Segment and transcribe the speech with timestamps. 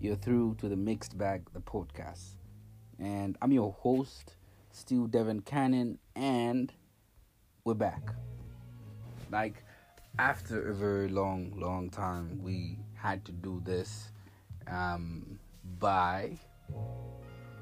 [0.00, 2.36] You're through to the Mixed Bag, the podcast.
[2.98, 4.36] And I'm your host,
[4.70, 6.72] Stu Devon Cannon, and
[7.64, 8.14] we're back.
[9.32, 9.64] Like,
[10.18, 14.10] after a very long, long time, we had to do this
[14.68, 15.40] um,
[15.78, 16.38] by,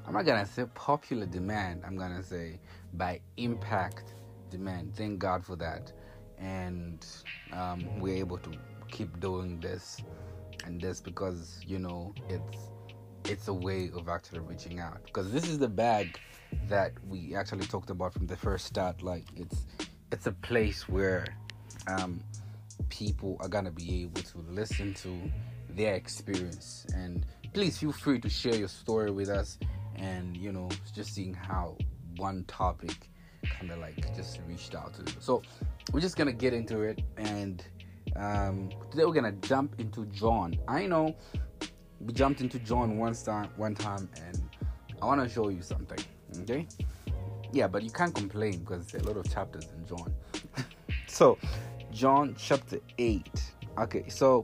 [0.09, 2.59] I'm not gonna say popular demand, I'm gonna say
[2.95, 4.15] by impact
[4.49, 4.95] demand.
[4.95, 5.93] Thank God for that.
[6.39, 7.05] And
[7.53, 8.49] um, we're able to
[8.89, 10.01] keep doing this
[10.65, 12.71] and this because you know it's
[13.25, 16.19] it's a way of actually reaching out because this is the bag
[16.67, 19.67] that we actually talked about from the first start like it's
[20.11, 21.23] it's a place where
[21.87, 22.19] um,
[22.89, 25.21] people are gonna be able to listen to
[25.69, 29.59] their experience and please feel free to share your story with us
[29.99, 31.77] and you know just seeing how
[32.17, 33.09] one topic
[33.43, 35.41] kind of like just reached out to so
[35.93, 37.65] we're just gonna get into it and
[38.15, 40.55] um, today we're gonna jump into John.
[40.67, 41.15] I know
[41.99, 44.41] we jumped into John one time, one time, and
[45.01, 45.99] I want to show you something.
[46.41, 46.67] Okay?
[47.51, 50.13] Yeah, but you can't complain because there are a lot of chapters in John.
[51.07, 51.37] so,
[51.91, 53.29] John chapter eight.
[53.77, 54.43] Okay, so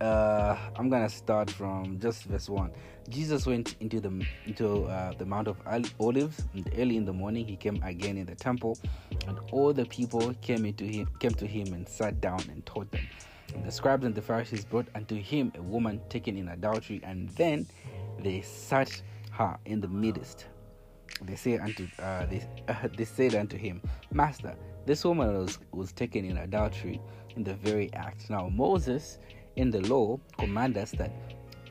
[0.00, 2.70] uh, I'm gonna start from just verse one.
[3.08, 5.56] Jesus went into the into uh, the Mount of
[5.98, 8.78] Olives, and early in the morning he came again in the temple,
[9.26, 12.90] and all the people came into him came to him and sat down and taught
[12.90, 13.06] them.
[13.54, 17.30] And the scribes and the Pharisees brought unto him a woman taken in adultery, and
[17.30, 17.66] then
[18.22, 20.46] they sat her in the midst.
[21.22, 23.80] They say unto uh, they, uh, they said unto him,
[24.12, 24.54] Master,
[24.86, 27.00] this woman was, was taken in adultery
[27.36, 28.28] in the very act.
[28.28, 29.18] Now Moses
[29.56, 31.10] in the law command us that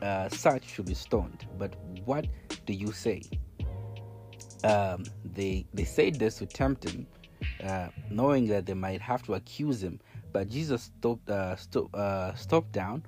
[0.02, 1.46] uh, such should be stoned.
[1.58, 2.26] But what
[2.66, 3.22] do you say?
[4.64, 7.06] Um, they they said this to tempt him,
[7.62, 10.00] uh, knowing that they might have to accuse him.
[10.32, 13.04] But Jesus stopped uh, stop, uh, stopped down,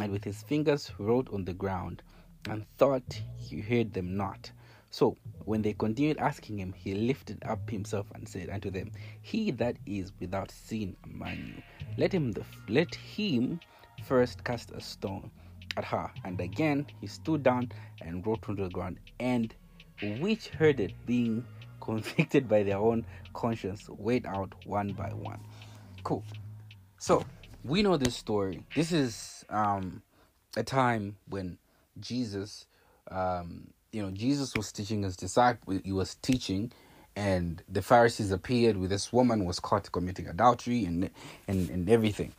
[0.00, 2.02] and with his fingers wrote on the ground,
[2.48, 4.50] and thought he heard them not.
[4.90, 9.50] So when they continued asking him, he lifted up himself and said unto them, He
[9.52, 11.62] that is without sin among you,
[11.98, 13.60] let him the, let him
[14.04, 15.30] first cast a stone
[15.76, 16.10] at her.
[16.24, 18.98] And again he stood down and wrote on the ground.
[19.20, 19.54] And
[20.20, 21.44] which heard it, being
[21.80, 25.40] convicted by their own conscience, went out one by one.
[26.04, 26.24] Cool.
[26.98, 27.24] So
[27.64, 28.62] we know this story.
[28.74, 30.02] This is um,
[30.56, 31.58] a time when
[32.00, 32.66] Jesus,
[33.10, 35.80] um, you know, Jesus was teaching his disciples.
[35.84, 36.72] He was teaching,
[37.14, 41.10] and the Pharisees appeared with this woman was caught committing adultery and
[41.48, 42.32] and and everything.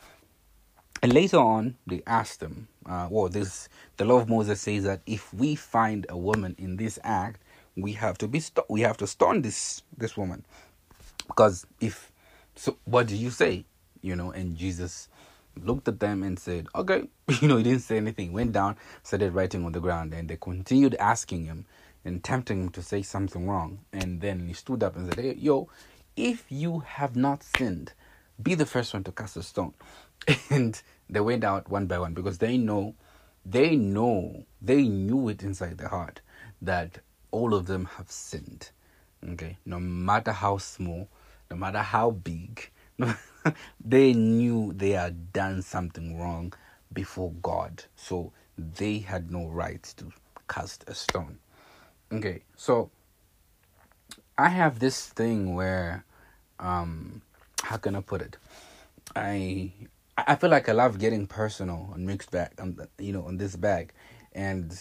[1.04, 5.02] And later on, they asked them, uh, well, this the law of Moses says that
[5.06, 7.42] if we find a woman in this act,
[7.76, 10.46] we have to be st- we have to stone this this woman,
[11.28, 12.12] because if
[12.56, 13.66] so, what do you say?
[14.02, 15.10] You know, and Jesus
[15.62, 17.04] looked at them and said, "Okay,"
[17.42, 18.34] you know, he didn't say anything.
[18.34, 21.66] Went down, started writing on the ground, and they continued asking him
[22.06, 23.80] and tempting him to say something wrong.
[23.94, 25.70] And then he stood up and said, "Hey, yo,
[26.16, 27.94] if you have not sinned,
[28.42, 29.74] be the first one to cast a stone."
[30.50, 32.96] and they went out one by one because they know
[33.46, 36.22] they know they knew it inside their heart
[36.62, 37.00] that
[37.32, 38.72] all of them have sinned.
[39.30, 39.58] Okay?
[39.66, 41.08] No matter how small
[41.50, 42.70] no matter how big
[43.84, 46.54] they knew they had done something wrong
[46.92, 47.84] before god.
[47.96, 50.12] So they had no right to
[50.50, 51.40] cast a stone.
[52.12, 52.44] Okay?
[52.56, 52.90] So
[54.38, 56.06] i have this thing where
[56.60, 57.22] um
[57.64, 58.38] how can i put it?
[59.16, 59.72] I
[60.18, 63.38] I feel like I love getting personal on mixed bag on the, you know on
[63.38, 63.94] this bag,
[64.34, 64.72] and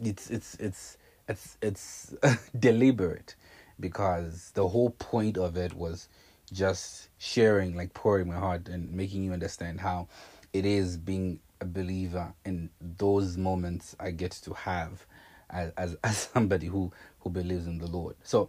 [0.00, 0.96] it's it's it's
[1.28, 2.14] it's it's
[2.58, 3.34] deliberate
[3.78, 6.08] because the whole point of it was
[6.52, 10.08] just sharing like pouring my heart and making you understand how
[10.52, 15.06] it is being a believer in those moments I get to have
[15.50, 16.90] as as, as somebody who
[17.20, 18.16] who believes in the Lord.
[18.22, 18.48] So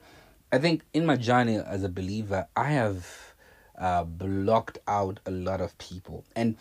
[0.51, 3.34] I think in my journey as a believer I have
[3.77, 6.57] uh, blocked out a lot of people, and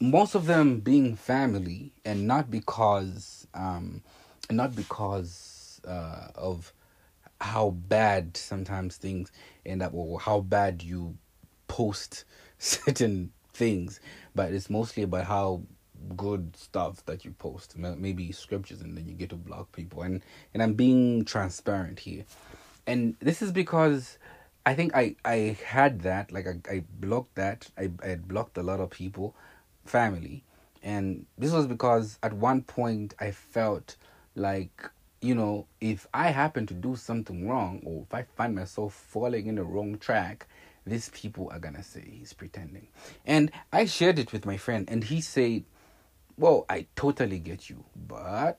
[0.00, 4.02] most of them being family, and not because, um,
[4.50, 6.72] not because uh, of
[7.40, 9.30] how bad sometimes things
[9.64, 11.16] end up, or how bad you
[11.68, 12.24] post
[12.58, 14.00] certain things,
[14.34, 15.62] but it's mostly about how
[16.16, 17.76] good stuff that you post.
[17.76, 20.02] Maybe scriptures and then you get to block people.
[20.02, 20.22] And
[20.54, 22.24] and i'm being transparent here.
[22.86, 24.18] And this is because
[24.66, 28.58] I think I I had that like I, I blocked that I I had blocked
[28.58, 29.36] a lot of people,
[29.84, 30.42] family,
[30.82, 33.96] and this was because at one point I felt
[34.34, 34.90] like
[35.22, 39.46] you know, if I happen to do something wrong or if I find myself falling
[39.46, 40.46] in the wrong track,
[40.86, 42.88] these people are gonna say he's pretending.
[43.24, 45.64] And I shared it with my friend, and he said,
[46.36, 48.58] Well, I totally get you, but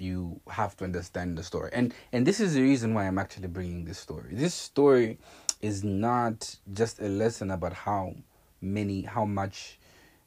[0.00, 1.70] you have to understand the story.
[1.72, 4.30] And and this is the reason why I'm actually bringing this story.
[4.32, 5.18] This story
[5.60, 8.14] is not just a lesson about how
[8.60, 9.78] many how much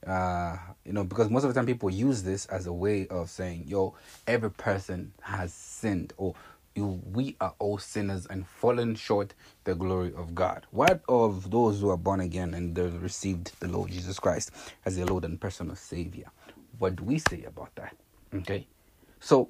[0.07, 0.55] uh
[0.85, 3.65] you know because most of the time people use this as a way of saying
[3.67, 3.93] yo
[4.27, 6.33] every person has sinned or
[6.75, 9.33] you, we are all sinners and fallen short
[9.63, 10.65] the glory of God.
[10.71, 14.51] What of those who are born again and they've received the Lord Jesus Christ
[14.85, 16.31] as their Lord and personal Savior?
[16.77, 17.95] What do we say about that?
[18.33, 18.67] Okay,
[19.19, 19.49] so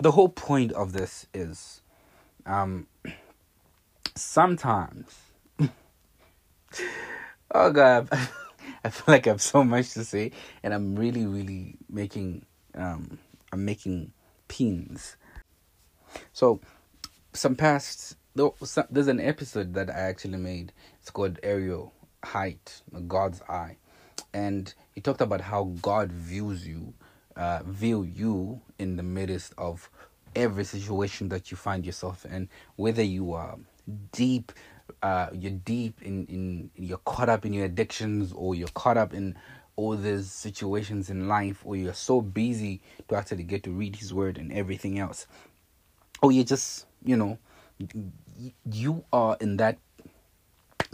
[0.00, 1.82] the whole point of this is
[2.46, 2.86] um
[4.14, 5.16] sometimes
[7.52, 8.08] oh god
[8.84, 13.18] I feel like I have so much to say and I'm really really making um
[13.52, 14.12] I'm making
[14.48, 15.16] pins.
[16.32, 16.60] So
[17.32, 18.16] some past
[18.90, 20.72] there's an episode that I actually made.
[21.00, 21.92] It's called Aerial
[22.24, 23.76] Height God's Eye.
[24.32, 26.94] And he talked about how God views you
[27.38, 29.88] uh, view you in the midst of
[30.36, 33.56] every situation that you find yourself in, whether you are
[34.12, 34.52] deep,
[35.02, 39.14] uh, you're deep in, in, you're caught up in your addictions or you're caught up
[39.14, 39.36] in
[39.76, 44.12] all these situations in life or you're so busy to actually get to read his
[44.12, 45.26] word and everything else.
[46.20, 47.38] Or you're just, you know,
[48.68, 49.78] you are in that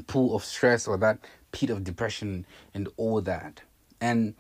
[0.06, 1.18] pool of stress or that
[1.52, 2.44] pit of depression
[2.74, 3.62] and all that.
[4.02, 4.34] And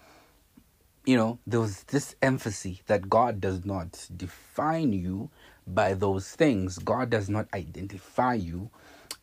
[1.04, 5.30] you know, there was this emphasis that God does not define you
[5.66, 6.78] by those things.
[6.78, 8.70] God does not identify you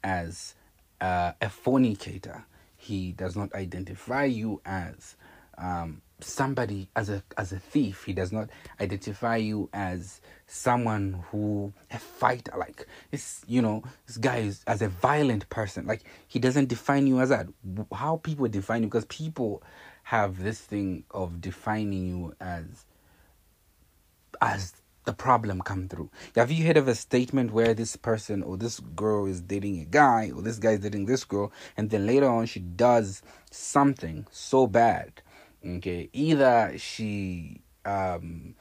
[0.03, 0.55] as
[0.99, 2.45] uh, a fornicator.
[2.77, 5.15] He does not identify you as
[5.57, 8.03] um, somebody as a as a thief.
[8.05, 8.49] He does not
[8.79, 12.53] identify you as someone who a fighter.
[12.57, 15.85] Like this, you know, this guy is as a violent person.
[15.85, 17.47] Like he doesn't define you as that.
[17.93, 19.61] How people define you because people
[20.11, 22.85] have this thing of defining you as
[24.41, 24.73] as
[25.05, 26.09] the problem come through.
[26.35, 29.85] Have you heard of a statement where this person or this girl is dating a
[29.85, 33.21] guy or this guy is dating this girl and then later on she does
[33.51, 35.21] something so bad?
[35.65, 38.55] Okay, either she um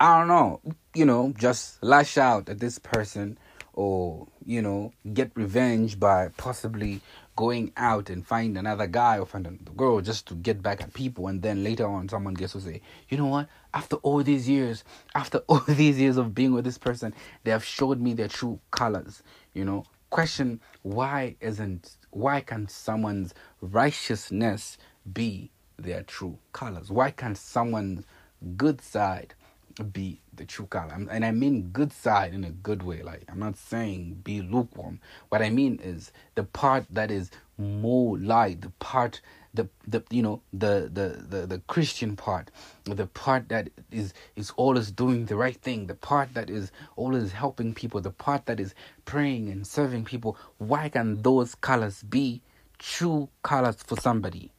[0.00, 0.60] I don't know,
[0.94, 3.38] you know, just lash out at this person
[3.78, 7.00] or, you know, get revenge by possibly
[7.36, 10.92] going out and find another guy or find another girl just to get back at
[10.94, 11.28] people.
[11.28, 13.48] And then later on someone gets to say you know what?
[13.72, 14.82] After all these years
[15.14, 17.14] after all these years of being with this person
[17.44, 19.22] they have showed me their true colors.
[19.54, 24.76] You know question why isn't why can someone's righteousness
[25.12, 26.90] be their true colors?
[26.90, 28.04] Why can someone's
[28.56, 29.34] good side
[29.84, 30.94] be the true color.
[31.10, 33.02] And I mean good side in a good way.
[33.02, 35.00] Like, I'm not saying be lukewarm.
[35.28, 39.20] What I mean is the part that is more light, the part
[39.54, 42.50] the the you know the the the, the christian part
[42.84, 47.32] the part that is is always doing the right thing the part that is always
[47.32, 48.74] helping people the part that is
[49.04, 52.42] praying and serving people why can those colors be
[52.78, 54.52] true colors for somebody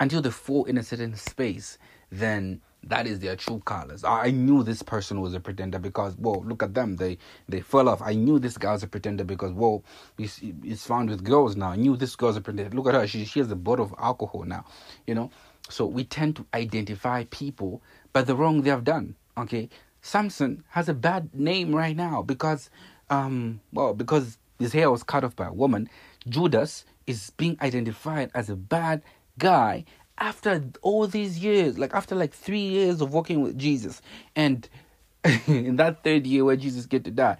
[0.00, 1.78] until they fall in a certain space
[2.10, 4.04] then that is their true colors.
[4.04, 6.96] I knew this person was a pretender because, whoa, look at them.
[6.96, 8.02] They they fell off.
[8.02, 9.82] I knew this guy was a pretender because, whoa,
[10.16, 11.70] he's, he's found with girls now.
[11.70, 12.74] I knew this girl's a pretender.
[12.76, 13.06] Look at her.
[13.06, 14.64] She, she has a bottle of alcohol now,
[15.06, 15.30] you know.
[15.70, 19.68] So we tend to identify people by the wrong they have done, okay?
[20.02, 22.68] Samson has a bad name right now because,
[23.08, 25.88] um, well, because his hair was cut off by a woman.
[26.28, 29.02] Judas is being identified as a bad
[29.38, 29.84] guy
[30.18, 34.00] after all these years, like after like three years of working with Jesus,
[34.36, 34.68] and
[35.46, 37.36] in that third year where Jesus get to die,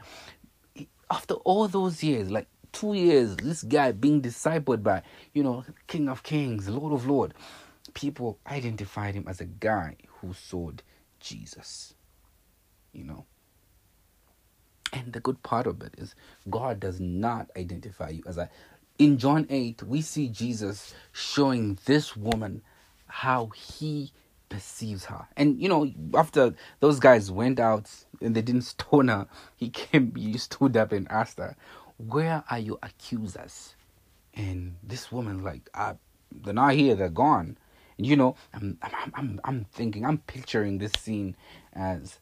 [1.10, 5.02] after all those years, like two years, this guy being discipled by,
[5.32, 7.34] you know, King of Kings, Lord of Lord,
[7.94, 10.82] people identified him as a guy who sold
[11.20, 11.94] Jesus.
[12.92, 13.26] You know.
[14.92, 16.14] And the good part of it is
[16.48, 18.48] God does not identify you as a
[18.98, 22.62] in John 8, we see Jesus showing this woman
[23.06, 24.12] how he
[24.48, 25.26] perceives her.
[25.36, 30.14] And you know, after those guys went out and they didn't stone her, he came,
[30.14, 31.56] he stood up and asked her,
[31.96, 33.74] Where are your accusers?
[34.34, 35.94] And this woman, like, uh,
[36.32, 37.56] they're not here, they're gone.
[37.98, 41.36] And you know, I'm, I'm, I'm, I'm thinking, I'm picturing this scene
[41.72, 42.18] as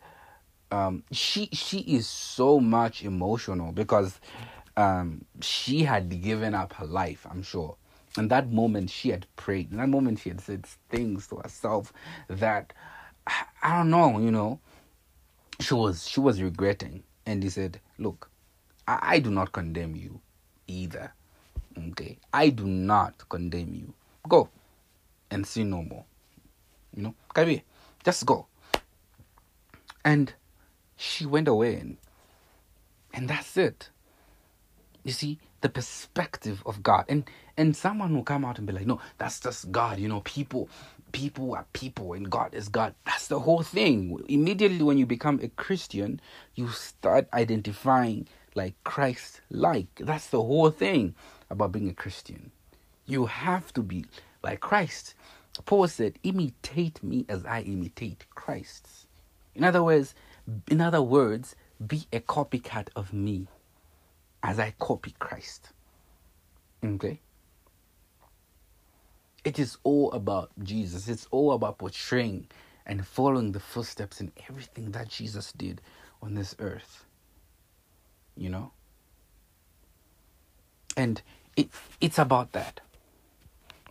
[0.71, 4.21] um, she, she is so much emotional because
[4.77, 7.77] um, she had given up her life, I'm sure.
[8.19, 9.71] In that moment, she had prayed.
[9.73, 11.93] In that moment, she had said things to herself
[12.29, 12.73] that,
[13.63, 14.61] I don't know, you know.
[15.61, 18.31] she was she was regretting, and he said, "Look,
[18.87, 20.21] I, I do not condemn you
[20.67, 21.13] either.
[21.91, 23.95] Okay, I do not condemn you.
[24.29, 24.49] Go
[25.31, 26.05] and see no more.
[26.97, 27.63] You know, here,
[28.05, 28.47] just go."
[30.05, 30.33] And
[30.97, 31.97] she went away, and
[33.15, 33.91] and that's it.
[35.05, 37.05] You see, the perspective of God.
[37.09, 39.99] And and someone will come out and be like, no, that's just God.
[39.99, 40.69] You know, people
[41.13, 42.95] people are people and God is God.
[43.05, 44.19] That's the whole thing.
[44.29, 46.21] Immediately when you become a Christian,
[46.55, 49.89] you start identifying like Christ like.
[49.97, 51.15] That's the whole thing
[51.51, 52.51] about being a Christian.
[53.07, 54.07] You have to be
[54.43, 55.15] like Christ.
[55.67, 59.07] Paul said, imitate me as I imitate Christ.
[59.55, 60.15] In other words,
[60.71, 61.55] in other words,
[61.87, 63.49] be a copycat of me
[64.43, 65.71] as I copy Christ.
[66.85, 67.21] Okay?
[69.45, 71.09] It is all about Jesus.
[71.09, 72.47] It's all about portraying
[72.87, 75.81] and following the footsteps in everything that Jesus did
[76.21, 77.05] on this earth.
[78.37, 78.73] You know?
[80.97, 81.23] And
[81.57, 81.71] it
[82.01, 82.81] it's about that.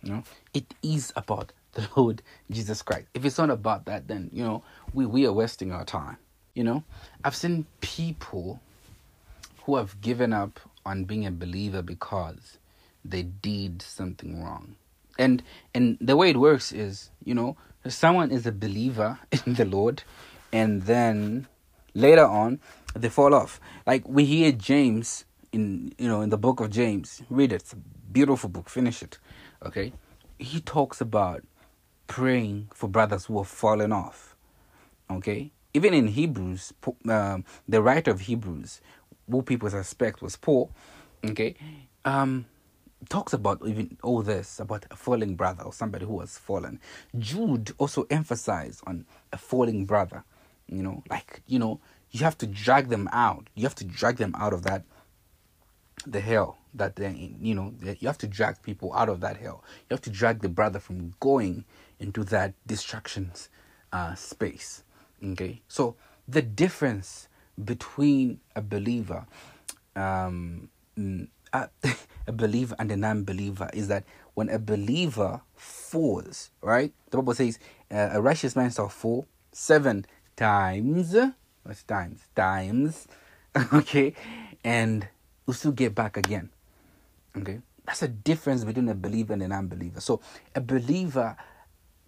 [0.02, 0.22] You know?
[0.54, 3.08] It is about the Lord Jesus Christ.
[3.14, 6.16] If it's not about that, then you know, we, we are wasting our time.
[6.54, 6.84] You know?
[7.24, 8.60] I've seen people
[9.64, 12.58] who have given up on being a believer because
[13.04, 14.76] they did something wrong.
[15.18, 15.42] And
[15.74, 20.02] and the way it works is, you know, someone is a believer in the Lord
[20.52, 21.46] and then
[21.94, 22.60] later on
[22.94, 23.60] they fall off.
[23.86, 27.22] Like we hear James in you know in the book of James.
[27.30, 27.62] Read it.
[27.62, 28.68] It's a beautiful book.
[28.68, 29.18] Finish it.
[29.64, 29.92] Okay?
[30.38, 31.44] He talks about
[32.06, 34.36] praying for brothers who have fallen off.
[35.10, 35.52] Okay?
[35.74, 36.74] Even in Hebrews,
[37.08, 38.80] um, the writer of Hebrews
[39.30, 40.70] who people suspect was Paul,
[41.24, 41.54] okay,
[42.04, 42.46] um,
[43.08, 46.80] talks about even all this about a falling brother or somebody who was fallen.
[47.18, 50.24] Jude also emphasized on a falling brother,
[50.68, 53.48] you know, like, you know, you have to drag them out.
[53.54, 54.84] You have to drag them out of that,
[56.06, 57.38] the hell that they're in.
[57.40, 59.64] You know, you have to drag people out of that hell.
[59.88, 61.64] You have to drag the brother from going
[61.98, 63.48] into that distractions
[63.92, 64.84] uh, space.
[65.24, 65.96] Okay, so
[66.28, 67.28] the difference
[67.62, 69.26] between a believer,
[69.96, 70.68] um,
[71.52, 71.68] a,
[72.26, 74.04] a believer and a non-believer is that
[74.34, 76.92] when a believer falls, right?
[77.10, 77.58] The Bible says
[77.90, 80.06] uh, a righteous man shall fall seven
[80.36, 81.14] times.
[81.62, 82.20] What's times?
[82.34, 83.06] Times.
[83.74, 84.14] okay,
[84.64, 85.06] and
[85.46, 86.48] will still get back again.
[87.36, 90.00] Okay, that's a difference between a believer and a non-believer.
[90.00, 90.20] So
[90.54, 91.36] a believer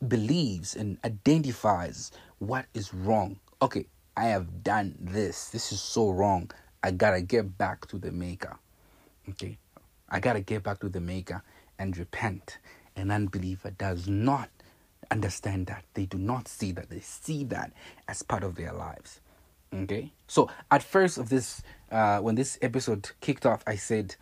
[0.06, 3.38] believes and identifies what is wrong.
[3.60, 5.48] Okay, I have done this.
[5.48, 6.50] This is so wrong.
[6.82, 8.56] I gotta get back to the maker.
[9.30, 9.58] Okay.
[10.08, 11.42] I gotta get back to the maker
[11.78, 12.58] and repent.
[12.96, 14.50] An unbeliever does not
[15.10, 15.84] understand that.
[15.94, 16.90] They do not see that.
[16.90, 17.72] They see that
[18.06, 19.20] as part of their lives.
[19.74, 20.12] Okay.
[20.28, 24.14] So at first of this, uh, when this episode kicked off, I said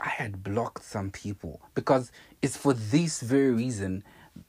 [0.00, 2.12] I had blocked some people because
[2.42, 4.04] it's for this very reason.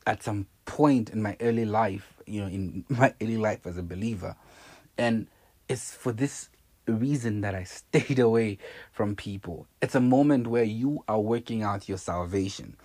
[0.06, 3.84] At some point in my early life, you know, in my early life as a
[3.84, 4.36] believer,
[5.00, 5.28] and
[5.70, 6.50] it's for this
[6.86, 8.60] reason that I stayed away
[8.92, 9.66] from people.
[9.82, 12.76] It's a moment where you are working out your salvation.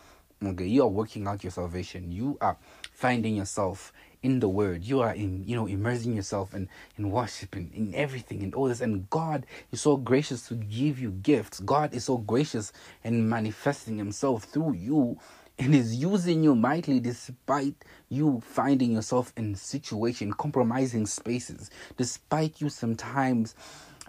[0.43, 2.13] Okay, you are working out your salvation.
[2.13, 2.57] You are
[2.93, 3.93] finding yourself
[4.23, 4.85] in the word.
[4.85, 6.69] You are in, you know, immersing yourself in,
[6.99, 8.81] in worship and in everything and all this.
[8.81, 11.61] And God is so gracious to give you gifts.
[11.61, 12.73] God is so gracious
[13.05, 15.19] in manifesting himself through you
[15.59, 17.77] and is using you mightily despite
[18.09, 23.55] you finding yourself in situation compromising spaces despite you sometimes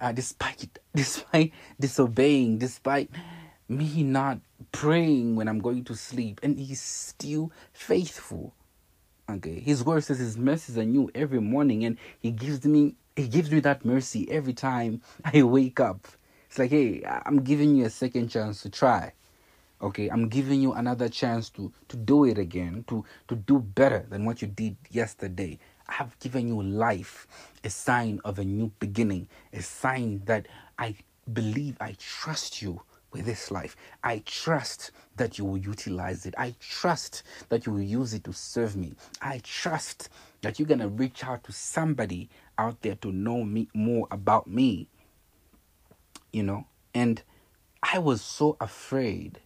[0.02, 3.10] uh, despite despite disobeying despite
[3.70, 4.40] me not
[4.72, 6.40] praying when i'm going to sleep.
[6.44, 8.54] And he's still faithful.
[9.30, 13.28] Okay his word says his mercies are new every morning and he gives me he
[13.28, 16.08] gives me that mercy every time i wake up.
[16.48, 19.14] It's like hey i'm giving you a second chance to try
[19.82, 24.06] okay i'm giving you another chance to to do it again to to do better
[24.10, 25.58] than what you did yesterday.
[25.88, 27.28] I have given you life
[27.64, 30.48] a sign of a new beginning a sign that
[30.80, 30.96] i
[31.32, 33.78] believe i trust you with this life.
[34.04, 36.34] I trust that you will utilize it.
[36.38, 38.96] I trust that you will use it to serve me.
[39.22, 40.10] I trust
[40.42, 44.48] that you're going to reach out to somebody out there to know me more about
[44.48, 44.90] me
[46.36, 46.68] you know?
[46.94, 47.24] And
[47.82, 49.40] i was so afraid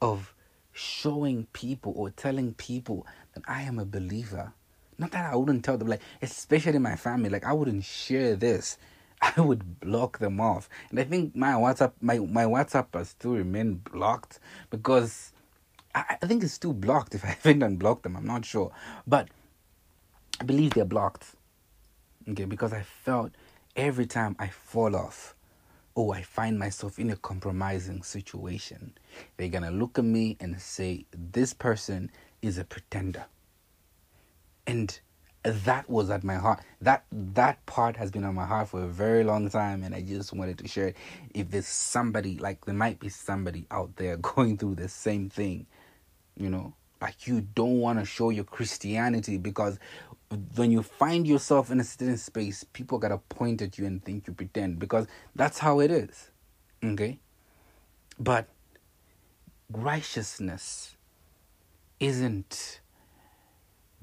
[0.00, 0.34] of
[0.72, 4.52] showing people or telling people that I am a believer.
[4.98, 8.78] Not that I wouldn't tell them, like, especially my family, like, I wouldn't share this.
[9.22, 10.68] I would block them off.
[10.90, 14.38] And I think my WhatsApp, my, my WhatsApp has still remained blocked
[14.70, 15.32] because
[15.94, 18.16] I, I think it's still blocked if I haven't unblocked them.
[18.16, 18.72] I'm not sure.
[19.06, 19.28] But
[20.40, 21.34] I believe they're blocked.
[22.28, 23.32] Okay, because I felt
[23.74, 25.34] every time I fall off,
[25.98, 28.92] oh, I find myself in a compromising situation,
[29.36, 32.08] they're going to look at me and say, this person
[32.40, 33.26] is a pretender.
[34.64, 34.96] And
[35.42, 36.60] that was at my heart.
[36.80, 40.02] That that part has been on my heart for a very long time, and I
[40.02, 40.96] just wanted to share it.
[41.34, 45.66] If there's somebody like there might be somebody out there going through the same thing,
[46.36, 49.78] you know, like you don't want to show your Christianity because
[50.56, 54.26] when you find yourself in a certain space, people gotta point at you and think
[54.26, 56.30] you pretend because that's how it is.
[56.84, 57.18] Okay?
[58.18, 58.48] But
[59.70, 60.96] righteousness
[62.00, 62.80] isn't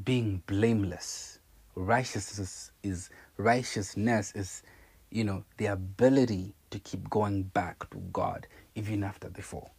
[0.03, 1.39] being blameless.
[1.75, 4.63] Righteousness is righteousness is,
[5.11, 9.71] you know, the ability to keep going back to God even after the fall.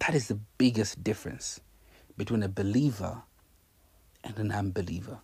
[0.00, 1.60] That is the biggest difference
[2.16, 3.22] between a believer
[4.24, 5.18] and an unbeliever.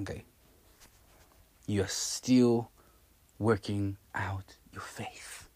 [0.00, 0.24] Okay.
[1.66, 2.70] You're still
[3.38, 5.48] working out your faith.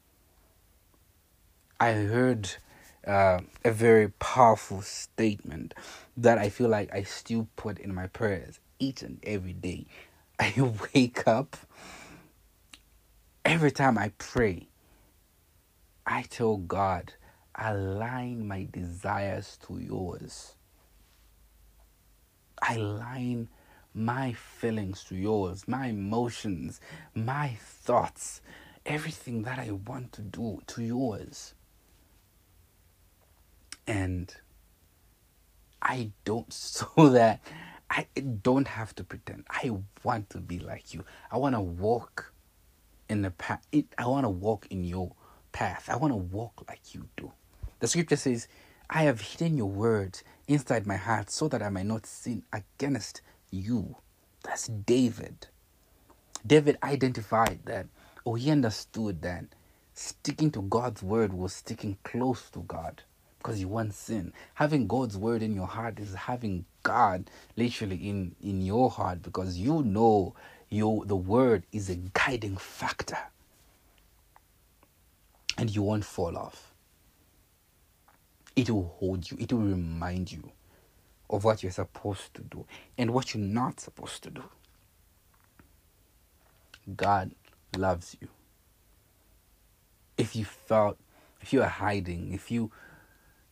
[1.79, 2.51] I heard
[3.07, 5.75] uh, a very powerful statement
[6.17, 9.87] that I feel like I still put in my prayers each and every day.
[10.39, 10.55] I
[10.95, 11.57] wake up,
[13.45, 14.69] every time I pray,
[16.07, 17.15] I tell God,
[17.59, 20.55] align my desires to yours.
[22.61, 23.49] I align
[23.95, 26.81] my feelings to yours, my emotions,
[27.15, 28.41] my thoughts,
[28.85, 31.55] everything that I want to do to yours.
[33.87, 34.35] And
[35.81, 37.41] I don't, so that
[37.91, 38.07] I
[38.43, 39.45] don't have to pretend.
[39.49, 39.71] I
[40.03, 41.05] want to be like you.
[41.31, 42.33] I want to walk
[43.09, 43.67] in the path.
[43.97, 45.13] I want to walk in your
[45.53, 45.89] path.
[45.89, 47.33] I want to walk like you do.
[47.81, 48.49] The scripture says,
[48.89, 53.21] I have hidden your words inside my heart so that I might not sin against
[53.51, 53.97] you.
[54.43, 55.49] That's David.
[56.47, 57.87] David identified that,
[58.25, 59.45] or he understood that
[59.93, 63.03] sticking to God's word was sticking close to God
[63.39, 64.33] because you want sin.
[64.55, 69.59] Having God's word in your heart is having God literally in, in your heart because
[69.59, 70.35] you know
[70.71, 73.19] your the word is a guiding factor.
[75.59, 76.75] And you won't fall off
[78.57, 80.51] it will hold you, it will remind you
[81.31, 82.67] of what you're supposed to do
[82.99, 84.45] and what you're not supposed to do.
[86.97, 87.33] God
[87.77, 88.29] loves you.
[90.17, 90.99] If you felt,
[91.43, 92.71] if you are hiding, if you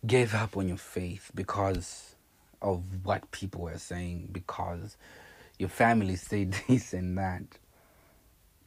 [0.07, 2.17] gave up on your faith because
[2.63, 4.97] of what people were saying, because
[5.59, 7.43] your family said this and that,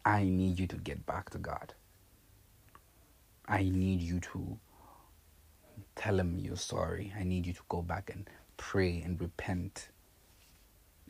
[0.06, 1.74] I need you to get back to God.
[3.48, 4.58] I need you to
[5.98, 7.14] tell him you're sorry.
[7.20, 9.90] I need you to go back and pray and repent.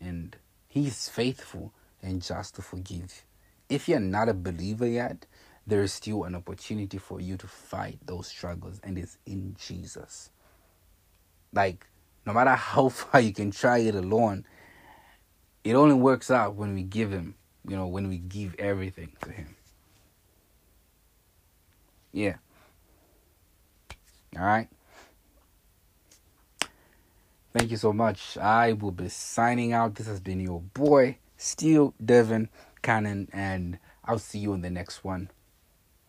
[0.01, 0.35] And
[0.67, 3.23] he's faithful and just to forgive.
[3.69, 5.25] If you're not a believer yet,
[5.67, 10.29] there is still an opportunity for you to fight those struggles, and it's in Jesus.
[11.51, 11.85] Like,
[12.25, 14.45] no matter how far you can try it alone,
[15.65, 17.35] it only works out when we give Him,
[17.67, 19.57] you know, when we give everything to Him.
[22.13, 22.35] Yeah.
[24.37, 24.69] All right.
[27.57, 28.37] Thank you so much.
[28.37, 29.95] I will be signing out.
[29.95, 32.49] This has been your boy, Steel Devin
[32.83, 35.31] Cannon, and I'll see you in the next one.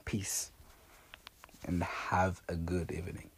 [0.04, 0.52] Peace
[1.64, 3.30] and have a good evening.